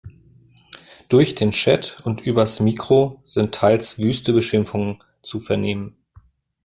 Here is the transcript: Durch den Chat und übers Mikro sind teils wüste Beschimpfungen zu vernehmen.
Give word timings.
Durch 1.09 1.35
den 1.35 1.51
Chat 1.51 2.01
und 2.07 2.21
übers 2.25 2.59
Mikro 2.59 3.21
sind 3.23 3.53
teils 3.53 3.99
wüste 3.99 4.33
Beschimpfungen 4.33 4.97
zu 5.21 5.39
vernehmen. 5.39 5.95